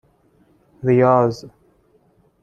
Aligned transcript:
ریاض 0.83 1.35